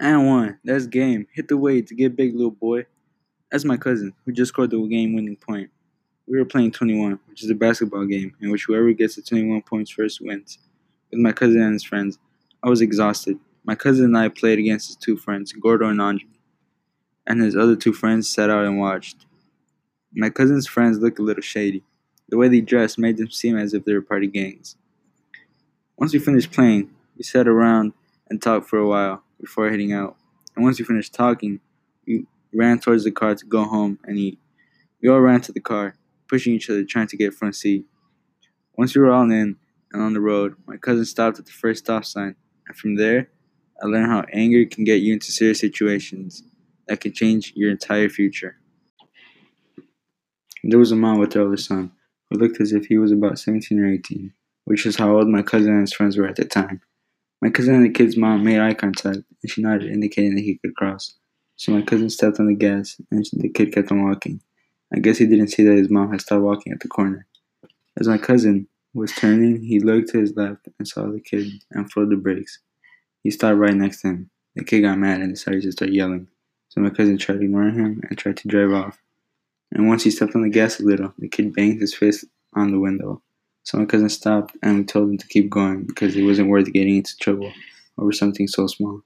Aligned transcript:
And 0.00 0.26
one. 0.26 0.58
That's 0.64 0.86
game. 0.86 1.26
Hit 1.30 1.48
the 1.48 1.58
weight 1.58 1.86
to 1.88 1.94
get 1.94 2.16
big, 2.16 2.32
little 2.32 2.50
boy. 2.50 2.86
That's 3.52 3.66
my 3.66 3.76
cousin, 3.76 4.14
who 4.24 4.32
just 4.32 4.48
scored 4.48 4.70
the 4.70 4.80
game 4.86 5.14
winning 5.14 5.36
point. 5.36 5.68
We 6.26 6.38
were 6.38 6.46
playing 6.46 6.72
21, 6.72 7.20
which 7.28 7.44
is 7.44 7.50
a 7.50 7.54
basketball 7.54 8.06
game 8.06 8.34
in 8.40 8.50
which 8.50 8.64
whoever 8.66 8.90
gets 8.92 9.16
the 9.16 9.22
21 9.22 9.60
points 9.62 9.90
first 9.90 10.20
wins. 10.22 10.58
With 11.10 11.20
my 11.20 11.32
cousin 11.32 11.60
and 11.60 11.74
his 11.74 11.84
friends, 11.84 12.18
I 12.62 12.70
was 12.70 12.80
exhausted. 12.80 13.38
My 13.64 13.74
cousin 13.74 14.06
and 14.06 14.16
I 14.16 14.28
played 14.28 14.58
against 14.58 14.86
his 14.86 14.96
two 14.96 15.18
friends, 15.18 15.52
Gordo 15.52 15.88
and 15.88 16.00
Andre, 16.00 16.26
and 17.26 17.42
his 17.42 17.54
other 17.54 17.76
two 17.76 17.92
friends 17.92 18.26
sat 18.26 18.48
out 18.48 18.64
and 18.64 18.78
watched. 18.78 19.26
My 20.14 20.30
cousin's 20.30 20.66
friends 20.66 20.98
looked 20.98 21.18
a 21.18 21.22
little 21.22 21.42
shady. 21.42 21.84
The 22.30 22.38
way 22.38 22.48
they 22.48 22.62
dressed 22.62 22.98
made 22.98 23.18
them 23.18 23.30
seem 23.30 23.58
as 23.58 23.74
if 23.74 23.84
they 23.84 23.92
were 23.92 24.00
party 24.00 24.28
gangs. 24.28 24.76
Once 25.98 26.14
we 26.14 26.20
finished 26.20 26.52
playing, 26.52 26.90
we 27.18 27.22
sat 27.22 27.46
around 27.46 27.92
and 28.30 28.40
talked 28.40 28.66
for 28.66 28.78
a 28.78 28.88
while 28.88 29.24
before 29.40 29.70
heading 29.70 29.92
out. 29.92 30.16
And 30.54 30.64
once 30.64 30.78
we 30.78 30.84
finished 30.84 31.14
talking, 31.14 31.60
we 32.06 32.26
ran 32.52 32.78
towards 32.78 33.04
the 33.04 33.10
car 33.10 33.34
to 33.34 33.46
go 33.46 33.64
home 33.64 33.98
and 34.04 34.18
eat. 34.18 34.38
We 35.02 35.08
all 35.08 35.20
ran 35.20 35.40
to 35.42 35.52
the 35.52 35.60
car, 35.60 35.94
pushing 36.28 36.54
each 36.54 36.68
other, 36.68 36.84
trying 36.84 37.06
to 37.08 37.16
get 37.16 37.34
front 37.34 37.56
seat. 37.56 37.86
Once 38.76 38.94
we 38.94 39.00
were 39.00 39.12
all 39.12 39.30
in 39.30 39.56
and 39.92 40.02
on 40.02 40.12
the 40.12 40.20
road, 40.20 40.54
my 40.66 40.76
cousin 40.76 41.04
stopped 41.04 41.38
at 41.38 41.46
the 41.46 41.52
first 41.52 41.84
stop 41.84 42.04
sign, 42.04 42.36
and 42.66 42.76
from 42.76 42.96
there, 42.96 43.30
I 43.82 43.86
learned 43.86 44.10
how 44.10 44.24
anger 44.32 44.64
can 44.66 44.84
get 44.84 45.00
you 45.00 45.14
into 45.14 45.32
serious 45.32 45.58
situations 45.58 46.42
that 46.86 47.00
can 47.00 47.12
change 47.12 47.52
your 47.56 47.70
entire 47.70 48.08
future. 48.08 48.56
There 50.62 50.78
was 50.78 50.92
a 50.92 50.96
mom 50.96 51.18
with 51.18 51.32
her 51.32 51.40
older 51.40 51.56
son 51.56 51.92
who 52.28 52.38
looked 52.38 52.60
as 52.60 52.72
if 52.72 52.86
he 52.86 52.98
was 52.98 53.12
about 53.12 53.38
17 53.38 53.78
or 53.80 53.86
18, 53.86 54.32
which 54.64 54.84
is 54.84 54.96
how 54.96 55.16
old 55.16 55.28
my 55.28 55.42
cousin 55.42 55.72
and 55.72 55.80
his 55.80 55.92
friends 55.92 56.18
were 56.18 56.26
at 56.26 56.36
the 56.36 56.44
time. 56.44 56.82
My 57.42 57.48
cousin 57.48 57.74
and 57.74 57.84
the 57.84 57.90
kid's 57.90 58.18
mom 58.18 58.44
made 58.44 58.60
eye 58.60 58.74
contact, 58.74 59.20
and 59.42 59.50
she 59.50 59.62
nodded, 59.62 59.90
indicating 59.90 60.34
that 60.34 60.42
he 60.42 60.58
could 60.58 60.76
cross. 60.76 61.14
So 61.56 61.72
my 61.72 61.82
cousin 61.82 62.10
stepped 62.10 62.38
on 62.38 62.46
the 62.46 62.54
gas, 62.54 63.00
and 63.10 63.24
the 63.32 63.48
kid 63.48 63.72
kept 63.72 63.90
on 63.90 64.04
walking. 64.04 64.42
I 64.94 64.98
guess 64.98 65.18
he 65.18 65.26
didn't 65.26 65.48
see 65.48 65.62
that 65.64 65.76
his 65.76 65.88
mom 65.88 66.10
had 66.10 66.20
stopped 66.20 66.42
walking 66.42 66.72
at 66.72 66.80
the 66.80 66.88
corner. 66.88 67.26
As 67.98 68.08
my 68.08 68.18
cousin 68.18 68.68
was 68.92 69.12
turning, 69.12 69.62
he 69.62 69.80
looked 69.80 70.10
to 70.10 70.18
his 70.18 70.36
left 70.36 70.68
and 70.78 70.86
saw 70.86 71.06
the 71.06 71.20
kid 71.20 71.46
and 71.70 71.90
floored 71.90 72.10
the 72.10 72.16
brakes. 72.16 72.58
He 73.22 73.30
stopped 73.30 73.56
right 73.56 73.74
next 73.74 74.02
to 74.02 74.08
him. 74.08 74.30
The 74.54 74.64
kid 74.64 74.82
got 74.82 74.98
mad 74.98 75.20
and 75.20 75.32
decided 75.32 75.62
to 75.62 75.72
start 75.72 75.92
yelling. 75.92 76.28
So 76.68 76.80
my 76.80 76.90
cousin 76.90 77.18
tried 77.18 77.38
to 77.38 77.44
ignore 77.44 77.70
him 77.70 78.02
and 78.08 78.18
tried 78.18 78.36
to 78.38 78.48
drive 78.48 78.72
off. 78.72 79.00
And 79.72 79.88
once 79.88 80.02
he 80.02 80.10
stepped 80.10 80.34
on 80.34 80.42
the 80.42 80.48
gas 80.48 80.80
a 80.80 80.84
little, 80.84 81.14
the 81.18 81.28
kid 81.28 81.54
banged 81.54 81.80
his 81.80 81.94
fist 81.94 82.24
on 82.54 82.72
the 82.72 82.80
window. 82.80 83.22
So 83.62 83.78
my 83.78 83.84
cousin 83.84 84.08
stopped 84.08 84.56
and 84.62 84.78
we 84.78 84.84
told 84.84 85.10
him 85.10 85.18
to 85.18 85.26
keep 85.26 85.50
going 85.50 85.84
because 85.84 86.16
it 86.16 86.24
wasn't 86.24 86.48
worth 86.48 86.72
getting 86.72 86.96
into 86.96 87.16
trouble 87.18 87.52
over 87.98 88.12
something 88.12 88.48
so 88.48 88.66
small. 88.66 89.02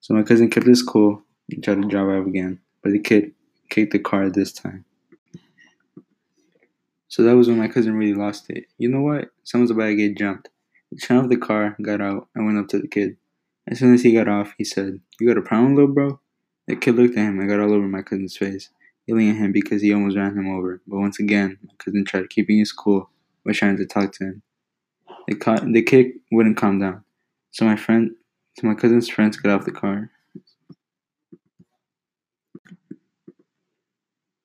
So 0.00 0.14
my 0.14 0.22
cousin 0.22 0.50
kept 0.50 0.66
his 0.66 0.82
cool 0.82 1.22
and 1.50 1.62
tried 1.62 1.82
to 1.82 1.88
drive 1.88 2.08
off 2.08 2.26
again, 2.26 2.60
but 2.82 2.92
the 2.92 2.98
kid 2.98 3.32
kicked 3.70 3.92
the 3.92 3.98
car 3.98 4.30
this 4.30 4.52
time. 4.52 4.84
So 7.08 7.22
that 7.24 7.36
was 7.36 7.48
when 7.48 7.58
my 7.58 7.68
cousin 7.68 7.94
really 7.94 8.14
lost 8.14 8.48
it. 8.48 8.64
You 8.78 8.88
know 8.88 9.02
what? 9.02 9.28
Someone's 9.44 9.70
about 9.70 9.86
to 9.86 9.96
get 9.96 10.16
jumped. 10.16 10.48
He 10.90 10.96
turned 10.96 11.20
off 11.20 11.28
the 11.28 11.36
car, 11.36 11.76
got 11.82 12.00
out, 12.00 12.28
and 12.34 12.46
went 12.46 12.58
up 12.58 12.68
to 12.68 12.78
the 12.78 12.88
kid. 12.88 13.16
As 13.68 13.78
soon 13.78 13.94
as 13.94 14.02
he 14.02 14.12
got 14.12 14.28
off, 14.28 14.54
he 14.58 14.64
said, 14.64 14.98
You 15.20 15.28
got 15.28 15.38
a 15.38 15.42
problem, 15.42 15.74
little 15.74 15.92
bro? 15.92 16.20
The 16.66 16.76
kid 16.76 16.96
looked 16.96 17.16
at 17.16 17.28
him 17.28 17.38
and 17.38 17.48
got 17.48 17.60
all 17.60 17.72
over 17.72 17.86
my 17.86 18.02
cousin's 18.02 18.36
face, 18.36 18.70
yelling 19.06 19.30
at 19.30 19.36
him 19.36 19.52
because 19.52 19.82
he 19.82 19.92
almost 19.92 20.16
ran 20.16 20.36
him 20.36 20.48
over. 20.48 20.80
But 20.86 20.98
once 20.98 21.18
again, 21.20 21.58
my 21.62 21.74
cousin 21.78 22.04
tried 22.04 22.30
keeping 22.30 22.58
his 22.58 22.72
cool 22.72 23.10
by 23.44 23.52
trying 23.52 23.76
to 23.76 23.86
talk 23.86 24.12
to 24.14 24.24
him. 24.24 24.42
The, 25.28 25.34
co- 25.36 25.56
the 25.72 25.82
kid 25.82 26.12
wouldn't 26.30 26.56
calm 26.56 26.80
down. 26.80 27.04
So 27.50 27.64
my 27.64 27.76
friend, 27.76 28.10
so 28.58 28.66
my 28.66 28.74
cousin's 28.74 29.08
friends 29.08 29.36
got 29.36 29.52
off 29.52 29.64
the 29.64 29.72
car. 29.72 30.10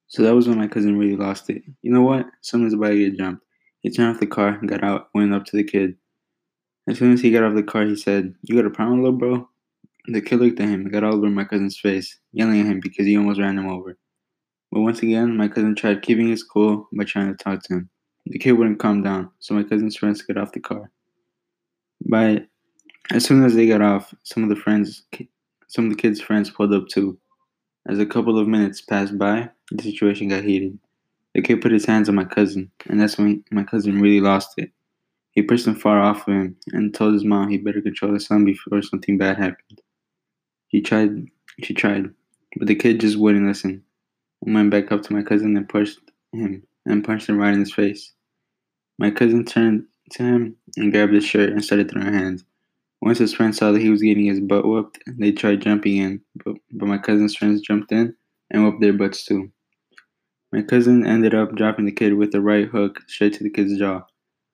So 0.07 0.23
that 0.23 0.35
was 0.35 0.47
when 0.47 0.57
my 0.57 0.67
cousin 0.67 0.97
really 0.97 1.15
lost 1.15 1.49
it. 1.49 1.61
You 1.81 1.91
know 1.91 2.01
what? 2.01 2.25
Someone's 2.41 2.73
about 2.73 2.89
to 2.89 2.97
get 3.09 3.17
jumped. 3.17 3.43
He 3.81 3.91
turned 3.91 4.15
off 4.15 4.19
the 4.19 4.27
car, 4.27 4.49
and 4.49 4.67
got 4.67 4.83
out, 4.83 5.09
went 5.13 5.33
up 5.33 5.45
to 5.45 5.57
the 5.57 5.63
kid. 5.63 5.95
As 6.89 6.97
soon 6.97 7.13
as 7.13 7.21
he 7.21 7.31
got 7.31 7.43
off 7.43 7.55
the 7.55 7.63
car, 7.63 7.85
he 7.85 7.95
said, 7.95 8.33
You 8.43 8.55
got 8.55 8.65
a 8.65 8.69
problem, 8.69 9.03
little 9.03 9.17
bro? 9.17 9.49
The 10.07 10.21
kid 10.21 10.39
looked 10.39 10.59
at 10.59 10.69
him 10.69 10.81
and 10.81 10.91
got 10.91 11.03
all 11.03 11.15
over 11.15 11.29
my 11.29 11.43
cousin's 11.43 11.77
face, 11.77 12.17
yelling 12.31 12.61
at 12.61 12.65
him 12.65 12.79
because 12.79 13.05
he 13.05 13.17
almost 13.17 13.39
ran 13.39 13.57
him 13.57 13.67
over. 13.67 13.97
But 14.71 14.81
once 14.81 15.03
again, 15.03 15.35
my 15.35 15.49
cousin 15.49 15.75
tried 15.75 16.01
keeping 16.01 16.29
his 16.29 16.43
cool 16.43 16.87
by 16.93 17.03
trying 17.03 17.35
to 17.35 17.43
talk 17.43 17.61
to 17.63 17.73
him. 17.75 17.89
The 18.29 18.39
kid 18.39 18.53
wouldn't 18.53 18.79
calm 18.79 19.03
down, 19.03 19.31
so 19.39 19.53
my 19.53 19.63
cousin's 19.63 19.95
friends 19.95 20.21
got 20.21 20.37
off 20.37 20.51
the 20.51 20.59
car. 20.59 20.91
By 22.09 22.45
as 23.11 23.23
soon 23.23 23.45
as 23.45 23.55
they 23.55 23.67
got 23.67 23.81
off, 23.81 24.13
some 24.23 24.43
of 24.43 24.49
the 24.49 24.55
friends, 24.55 25.03
some 25.67 25.85
of 25.85 25.91
the 25.91 26.01
kids' 26.01 26.19
friends 26.19 26.49
pulled 26.49 26.73
up 26.73 26.87
too. 26.89 27.17
As 27.87 27.99
a 27.99 28.05
couple 28.05 28.37
of 28.37 28.47
minutes 28.47 28.81
passed 28.81 29.17
by, 29.17 29.49
the 29.71 29.83
situation 29.83 30.27
got 30.27 30.43
heated. 30.43 30.77
The 31.33 31.41
kid 31.41 31.61
put 31.61 31.71
his 31.71 31.85
hands 31.85 32.09
on 32.09 32.15
my 32.15 32.25
cousin, 32.25 32.69
and 32.87 32.99
that's 32.99 33.17
when 33.17 33.45
my 33.49 33.63
cousin 33.63 34.01
really 34.01 34.19
lost 34.19 34.55
it. 34.57 34.71
He 35.31 35.41
pushed 35.41 35.67
him 35.67 35.75
far 35.75 36.01
off 36.01 36.27
of 36.27 36.33
him 36.33 36.57
and 36.73 36.93
told 36.93 37.13
his 37.13 37.23
mom 37.23 37.49
he 37.49 37.57
better 37.57 37.81
control 37.81 38.13
his 38.13 38.25
son 38.25 38.43
before 38.43 38.81
something 38.81 39.17
bad 39.17 39.37
happened. 39.37 39.81
He 40.67 40.81
tried, 40.81 41.27
she 41.63 41.73
tried, 41.73 42.09
but 42.57 42.67
the 42.67 42.75
kid 42.75 42.99
just 42.99 43.17
wouldn't 43.17 43.47
listen 43.47 43.83
and 44.45 44.55
went 44.55 44.71
back 44.71 44.91
up 44.91 45.03
to 45.03 45.13
my 45.13 45.21
cousin 45.21 45.55
and 45.55 45.69
pushed 45.69 45.99
him 46.33 46.63
and 46.85 47.05
punched 47.05 47.29
him 47.29 47.37
right 47.37 47.53
in 47.53 47.59
his 47.59 47.73
face. 47.73 48.13
My 48.99 49.11
cousin 49.11 49.45
turned 49.45 49.85
to 50.11 50.23
him 50.23 50.55
and 50.75 50.91
grabbed 50.91 51.13
his 51.13 51.25
shirt 51.25 51.51
and 51.51 51.63
started 51.63 51.91
throwing 51.91 52.13
hands. 52.13 52.43
Once 53.01 53.19
his 53.19 53.33
friends 53.33 53.57
saw 53.57 53.71
that 53.71 53.81
he 53.81 53.89
was 53.89 54.01
getting 54.01 54.25
his 54.25 54.39
butt 54.39 54.65
whooped, 54.65 54.99
they 55.19 55.31
tried 55.31 55.61
jumping 55.61 55.97
in, 55.97 56.21
but, 56.43 56.55
but 56.71 56.87
my 56.87 56.97
cousin's 56.97 57.35
friends 57.35 57.61
jumped 57.61 57.91
in 57.91 58.15
and 58.49 58.63
whooped 58.63 58.81
their 58.81 58.93
butts 58.93 59.23
too. 59.23 59.51
My 60.51 60.61
cousin 60.61 61.05
ended 61.05 61.35
up 61.35 61.55
dropping 61.55 61.85
the 61.85 61.91
kid 61.91 62.13
with 62.15 62.33
a 62.33 62.41
right 62.41 62.67
hook 62.67 63.01
straight 63.07 63.33
to 63.33 63.43
the 63.43 63.49
kid's 63.49 63.77
jaw. 63.77 64.01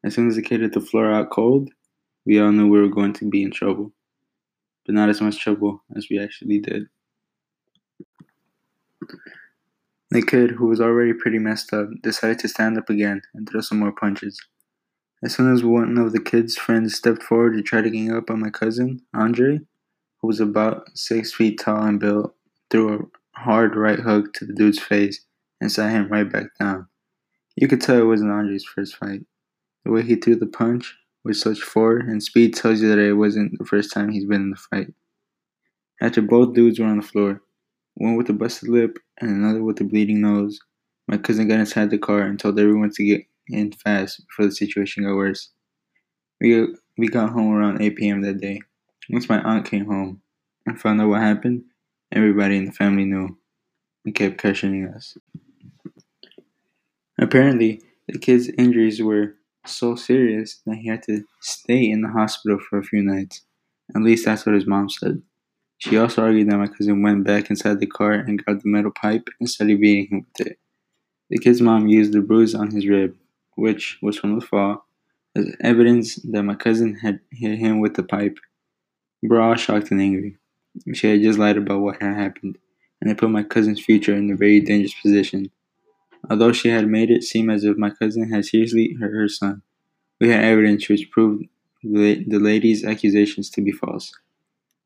As 0.04 0.16
soon 0.16 0.28
as 0.28 0.36
the 0.36 0.42
kid 0.42 0.60
hit 0.60 0.74
the 0.74 0.82
floor 0.82 1.12
out 1.12 1.30
cold, 1.30 1.70
we 2.26 2.40
all 2.40 2.52
knew 2.52 2.68
we 2.68 2.82
were 2.82 2.90
going 2.90 3.14
to 3.14 3.30
be 3.30 3.44
in 3.44 3.52
trouble. 3.52 3.94
But 4.86 4.96
not 4.96 5.10
as 5.10 5.22
much 5.22 5.40
trouble 5.40 5.82
as 5.96 6.08
we 6.10 6.20
actually 6.20 6.60
did. 6.60 6.88
The 10.14 10.22
kid, 10.22 10.52
who 10.52 10.68
was 10.68 10.80
already 10.80 11.12
pretty 11.12 11.40
messed 11.40 11.74
up, 11.74 11.90
decided 12.04 12.38
to 12.40 12.48
stand 12.48 12.78
up 12.78 12.88
again 12.88 13.24
and 13.34 13.50
throw 13.50 13.62
some 13.62 13.80
more 13.80 13.92
punches. 13.92 14.40
As 15.24 15.34
soon 15.34 15.52
as 15.52 15.64
one 15.64 15.98
of 15.98 16.12
the 16.12 16.22
kid's 16.22 16.56
friends 16.56 16.94
stepped 16.94 17.24
forward 17.24 17.56
to 17.56 17.64
try 17.64 17.82
to 17.82 17.90
gang 17.90 18.16
up 18.16 18.30
on 18.30 18.40
my 18.40 18.52
cousin, 18.52 19.02
Andre, 19.16 19.62
who 20.22 20.28
was 20.28 20.40
about 20.40 20.96
six 20.96 21.34
feet 21.34 21.60
tall 21.60 21.82
and 21.82 22.00
built, 22.00 22.36
threw 22.70 22.94
a 22.94 23.40
hard 23.40 23.76
right 23.76 23.98
hook 23.98 24.34
to 24.34 24.46
the 24.46 24.54
dude's 24.54 24.78
face 24.78 25.26
and 25.60 25.72
sat 25.72 25.90
him 25.90 26.10
right 26.10 26.32
back 26.32 26.56
down. 26.60 26.86
You 27.56 27.68
could 27.68 27.82
tell 27.82 27.98
it 27.98 28.06
wasn't 28.06 28.34
Andre's 28.34 28.66
first 28.66 28.96
fight. 28.98 29.22
The 29.84 29.92
way 29.92 30.04
he 30.04 30.14
threw 30.14 30.36
the 30.36 30.46
punch 30.46 30.96
with 31.24 31.38
such 31.38 31.60
force 31.60 32.04
and 32.06 32.22
speed 32.22 32.54
tells 32.54 32.84
you 32.84 32.90
that 32.90 33.00
it 33.00 33.14
wasn't 33.14 33.58
the 33.58 33.66
first 33.66 33.92
time 33.92 34.10
he's 34.10 34.26
been 34.26 34.44
in 34.44 34.52
the 34.52 34.58
fight. 34.58 34.94
After 36.00 36.22
both 36.22 36.54
dudes 36.54 36.80
were 36.80 36.86
on 36.86 36.98
the 36.98 37.04
floor, 37.04 37.42
one 37.96 38.16
with 38.16 38.30
a 38.30 38.34
busted 38.34 38.70
lip 38.70 38.98
and 39.20 39.30
another 39.32 39.64
with 39.64 39.82
a 39.82 39.84
bleeding 39.84 40.22
nose, 40.22 40.60
my 41.08 41.18
cousin 41.18 41.48
got 41.48 41.60
inside 41.60 41.90
the 41.90 41.98
car 41.98 42.22
and 42.22 42.40
told 42.40 42.60
everyone 42.60 42.92
to 42.92 43.04
get 43.04 43.22
in 43.48 43.72
fast 43.72 44.22
before 44.28 44.46
the 44.46 44.56
situation 44.56 45.04
got 45.04 45.16
worse. 45.16 45.50
We 46.42 46.68
we 46.98 47.08
got 47.08 47.32
home 47.32 47.52
around 47.54 47.82
8 47.82 47.96
p.m. 47.96 48.22
that 48.22 48.40
day. 48.40 48.62
Once 49.10 49.30
my 49.30 49.42
aunt 49.42 49.66
came 49.66 49.86
home 49.86 50.22
and 50.66 50.80
found 50.80 51.02
out 51.02 51.10
what 51.10 51.22
happened, 51.22 51.64
everybody 52.12 52.58
in 52.58 52.66
the 52.66 52.72
family 52.72 53.06
knew 53.06 53.38
and 54.06 54.16
kept 54.16 54.40
questioning 54.40 54.88
us. 54.88 55.18
Apparently, 57.20 57.82
the 58.08 58.20
kid's 58.20 58.50
injuries 58.50 59.02
were 59.02 59.36
so 59.66 59.96
serious 59.96 60.62
that 60.66 60.76
he 60.76 60.88
had 60.88 61.02
to 61.04 61.24
stay 61.42 61.90
in 61.90 62.02
the 62.02 62.10
hospital 62.10 62.60
for 62.60 62.78
a 62.78 62.84
few 62.84 63.02
nights. 63.02 63.42
At 63.96 64.02
least 64.04 64.26
that's 64.26 64.46
what 64.46 64.56
his 64.56 64.68
mom 64.68 64.90
said. 64.90 65.22
She 65.84 65.98
also 65.98 66.22
argued 66.22 66.50
that 66.50 66.58
my 66.58 66.68
cousin 66.68 67.02
went 67.02 67.26
back 67.26 67.50
inside 67.50 67.82
the 67.82 67.86
car 67.86 68.14
and 68.14 68.42
grabbed 68.42 68.64
the 68.64 68.70
metal 68.70 68.90
pipe 68.90 69.28
and 69.38 69.50
started 69.50 69.82
beating 69.82 70.08
him 70.08 70.26
with 70.26 70.48
it. 70.48 70.58
The 71.30 71.38
kid's 71.38 71.60
mom 71.60 71.90
used 71.90 72.14
the 72.14 72.22
bruise 72.22 72.56
on 72.56 72.72
his 72.72 72.88
rib, 72.88 73.18
which 73.58 73.98
was 74.02 74.18
from 74.18 74.40
the 74.40 74.46
fall, 74.46 74.86
as 75.36 75.54
evidence 75.60 76.16
that 76.16 76.44
my 76.44 76.56
cousin 76.56 76.96
had 76.96 77.20
hit 77.34 77.60
him 77.60 77.82
with 77.82 77.96
the 77.96 78.04
pipe. 78.04 78.38
All 79.30 79.56
shocked 79.56 79.92
and 79.92 80.00
angry. 80.00 80.38
She 80.94 81.08
had 81.08 81.22
just 81.22 81.38
lied 81.38 81.58
about 81.58 81.82
what 81.82 82.02
had 82.02 82.16
happened, 82.16 82.60
and 83.02 83.12
it 83.12 83.18
put 83.18 83.30
my 83.30 83.44
cousin's 83.44 83.84
future 83.84 84.16
in 84.16 84.32
a 84.32 84.38
very 84.38 84.62
dangerous 84.62 84.94
position. 85.02 85.52
Although 86.30 86.54
she 86.54 86.70
had 86.70 86.88
made 86.88 87.12
it 87.12 87.26
seem 87.26 87.50
as 87.50 87.66
if 87.66 87.76
my 87.76 87.90
cousin 87.90 88.32
had 88.32 88.46
seriously 88.46 88.96
hurt 89.02 89.14
her 89.14 89.28
son, 89.28 89.64
we 90.22 90.30
had 90.30 90.46
evidence 90.46 90.88
which 90.88 91.12
proved 91.12 91.44
the 91.84 92.40
lady's 92.40 92.86
accusations 92.86 93.50
to 93.50 93.62
be 93.62 93.74
false. 93.74 94.14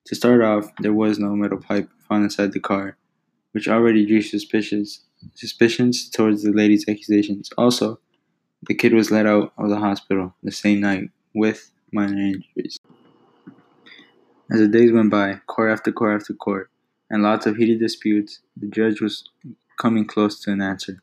To 0.08 0.16
start 0.16 0.42
off, 0.42 0.72
there 0.80 0.94
was 0.94 1.20
no 1.20 1.36
metal 1.36 1.58
pipe 1.58 1.90
found 2.08 2.24
inside 2.24 2.54
the 2.54 2.62
car, 2.62 2.96
which 3.52 3.68
already 3.68 4.06
drew 4.06 4.22
suspicions 4.22 5.02
suspicions 5.34 6.10
towards 6.10 6.44
the 6.44 6.52
lady's 6.52 6.88
accusations. 6.88 7.50
Also, 7.58 8.00
the 8.68 8.74
kid 8.74 8.94
was 8.94 9.12
let 9.12 9.26
out 9.26 9.52
of 9.58 9.70
the 9.70 9.80
hospital 9.80 10.34
the 10.44 10.52
same 10.52 10.80
night 10.80 11.10
with 11.34 11.72
minor 11.92 12.22
injuries. 12.22 12.80
As 14.50 14.60
the 14.60 14.68
days 14.70 14.94
went 14.94 15.10
by, 15.10 15.42
court 15.46 15.72
after 15.72 15.92
court 15.92 16.22
after 16.22 16.34
court, 16.34 16.70
and 17.10 17.24
lots 17.24 17.46
of 17.46 17.58
heated 17.58 17.80
disputes, 17.80 18.40
the 18.56 18.68
judge 18.68 19.02
was 19.02 19.30
coming 19.78 20.06
close 20.06 20.40
to 20.42 20.52
an 20.52 20.62
answer. 20.62 21.02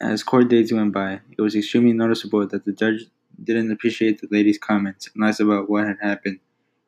As 0.00 0.24
court 0.24 0.48
days 0.48 0.72
went 0.72 0.92
by, 0.92 1.20
it 1.38 1.40
was 1.40 1.54
extremely 1.54 1.92
noticeable 1.92 2.44
that 2.48 2.64
the 2.64 2.72
judge 2.72 3.04
didn't 3.42 3.70
appreciate 3.70 4.20
the 4.20 4.28
lady's 4.30 4.58
comments 4.58 5.08
and 5.14 5.22
lies 5.22 5.38
about 5.38 5.70
what 5.70 5.86
had 5.86 5.98
happened, 6.02 6.40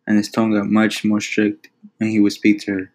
and 0.06 0.16
his 0.16 0.30
tone 0.30 0.52
got 0.52 0.66
much 0.66 1.04
more 1.04 1.20
strict 1.20 1.70
when 1.98 2.10
he 2.10 2.20
would 2.20 2.32
speak 2.32 2.60
to 2.60 2.72
her. 2.72 2.92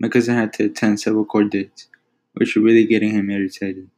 My 0.00 0.08
cousin 0.08 0.36
had 0.36 0.52
to 0.54 0.66
attend 0.66 1.00
several 1.00 1.24
court 1.24 1.50
dates, 1.50 1.88
which 2.34 2.54
were 2.54 2.62
really 2.62 2.86
getting 2.86 3.10
him 3.10 3.30
irritated. 3.30 3.88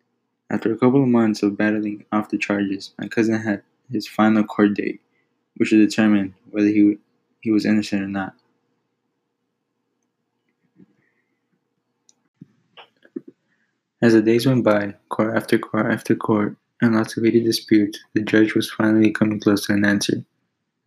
After 0.50 0.72
a 0.72 0.78
couple 0.78 1.02
of 1.02 1.08
months 1.08 1.42
of 1.42 1.56
battling 1.56 2.04
off 2.12 2.28
the 2.28 2.38
charges, 2.38 2.92
my 2.98 3.08
cousin 3.08 3.40
had 3.40 3.62
his 3.90 4.06
final 4.06 4.44
court 4.44 4.74
date, 4.74 5.00
which 5.56 5.72
would 5.72 5.78
determine 5.78 6.34
whether 6.50 6.68
he, 6.68 6.98
he 7.40 7.50
was 7.50 7.66
innocent 7.66 8.02
or 8.02 8.08
not. 8.08 8.34
As 14.02 14.12
the 14.12 14.22
days 14.22 14.46
went 14.46 14.62
by, 14.62 14.94
court 15.08 15.36
after 15.36 15.58
court 15.58 15.86
after 15.86 16.14
court, 16.14 16.56
and 16.82 16.94
lots 16.94 17.16
of 17.16 17.24
heated 17.24 17.44
disputes, 17.44 17.98
the 18.12 18.20
judge 18.20 18.54
was 18.54 18.70
finally 18.70 19.10
coming 19.10 19.40
close 19.40 19.66
to 19.66 19.72
an 19.72 19.84
answer. 19.84 20.24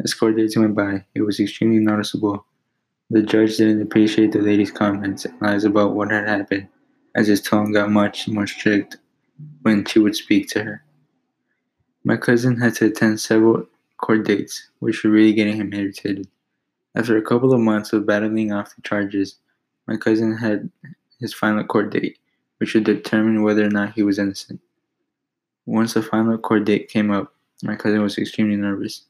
As 0.04 0.13
court 0.13 0.38
days 0.38 0.57
went 0.57 0.75
by, 0.75 1.06
it 1.13 1.22
was 1.22 1.40
extremely 1.40 1.80
noticeable. 1.80 2.46
The 3.10 3.22
judge 3.22 3.57
didn't 3.57 3.81
appreciate 3.81 4.31
the 4.31 4.40
lady's 4.40 4.72
comments 4.72 5.25
and 5.25 5.42
lies 5.42 5.66
about 5.66 5.94
what 5.94 6.12
had 6.12 6.28
happened, 6.28 6.68
as 7.16 7.28
his 7.28 7.42
tone 7.42 7.74
got 7.74 7.92
much 7.92 8.28
more 8.28 8.48
strict 8.48 8.98
when 9.63 9.84
she 9.86 10.00
would 10.00 10.16
speak 10.16 10.48
to 10.50 10.63
her. 10.63 10.84
My 12.04 12.16
cousin 12.16 12.60
had 12.60 12.75
to 12.75 12.86
attend 12.86 13.19
several 13.19 13.68
court 13.98 14.25
dates, 14.25 14.69
which 14.80 15.04
were 15.04 15.10
really 15.10 15.34
getting 15.34 15.57
him 15.57 15.74
irritated. 15.74 16.28
After 16.96 17.18
a 17.18 17.22
couple 17.22 17.54
of 17.54 17.60
months 17.60 17.92
of 17.92 18.06
battling 18.06 18.54
off 18.54 18.75
the 18.75 18.81
charges, 18.81 19.36
my 19.86 19.98
cousin 19.98 20.38
had 20.38 20.72
his 21.19 21.34
final 21.34 21.63
court 21.63 21.92
date, 21.92 22.18
which 22.57 22.74
would 22.74 22.86
determine 22.86 23.44
whether 23.44 23.66
or 23.66 23.69
not 23.69 23.94
he 23.94 24.04
was 24.04 24.18
innocent. 24.18 24.62
Once 25.66 25.94
the 25.94 26.01
final 26.01 26.38
court 26.38 26.63
date 26.63 26.88
came 26.88 27.12
up, 27.12 27.34
my 27.63 27.75
cousin 27.75 28.01
was 28.01 28.18
extremely 28.18 28.56
nervous. 28.56 29.06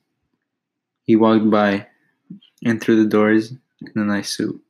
He 1.10 1.16
walked 1.16 1.50
by 1.50 1.88
and 2.64 2.80
through 2.80 3.02
the 3.02 3.10
doors 3.10 3.54
in 3.82 3.92
a 3.96 4.06
nice 4.06 4.30
suit. 4.30 4.62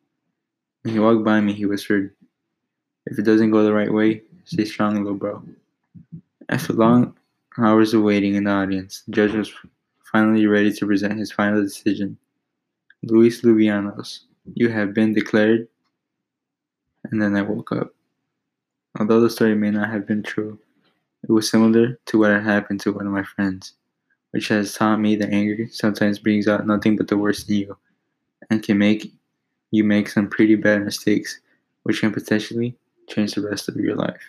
When 0.83 0.94
he 0.94 1.00
walked 1.01 1.25
by 1.25 1.41
me, 1.41 1.51
he 1.51 1.65
whispered, 1.65 2.15
If 3.07 3.19
it 3.19 3.24
doesn't 3.24 3.51
go 3.51 3.62
the 3.62 3.74
right 3.74 3.91
way, 3.91 4.24
stay 4.45 4.63
strong, 4.63 4.95
little 4.95 5.15
bro. 5.15 5.44
After 6.47 6.71
long 6.71 7.18
hours 7.57 7.94
of 7.94 8.03
waiting 8.03 8.36
in 8.36 8.45
the 8.45 8.51
audience, 8.51 9.03
the 9.06 9.12
judge 9.12 9.33
was 9.33 9.51
finally 10.13 10.45
ready 10.45 10.71
to 10.71 10.86
present 10.86 11.19
his 11.19 11.30
final 11.30 11.62
decision. 11.62 12.18
Luis 13.03 13.42
Luvianos, 13.42 14.21
you 14.53 14.69
have 14.69 14.94
been 14.94 15.13
declared. 15.13 15.68
And 17.12 17.21
then 17.21 17.35
I 17.35 17.42
woke 17.42 17.74
up. 17.74 17.94
Although 18.97 19.19
the 19.19 19.30
story 19.30 19.56
may 19.56 19.71
not 19.71 19.89
have 19.89 20.07
been 20.07 20.24
true, 20.24 20.57
it 21.21 21.33
was 21.33 21.51
similar 21.51 22.00
to 22.06 22.18
what 22.18 22.31
had 22.31 22.44
happened 22.44 22.80
to 22.80 22.94
one 22.94 23.07
of 23.07 23.12
my 23.12 23.24
friends, 23.24 23.74
which 24.31 24.47
has 24.49 24.73
taught 24.73 24.99
me 24.99 25.15
that 25.15 25.31
anger 25.31 25.67
sometimes 25.71 26.19
brings 26.19 26.47
out 26.47 26.67
nothing 26.67 26.95
but 26.95 27.07
the 27.07 27.17
worst 27.17 27.49
in 27.49 27.57
you 27.57 27.77
and 28.49 28.63
can 28.63 28.77
make 28.77 29.11
you 29.71 29.83
make 29.83 30.09
some 30.09 30.27
pretty 30.27 30.55
bad 30.55 30.83
mistakes, 30.83 31.39
which 31.83 32.01
can 32.01 32.11
potentially 32.11 32.75
change 33.07 33.33
the 33.33 33.41
rest 33.41 33.69
of 33.69 33.75
your 33.75 33.95
life. 33.95 34.21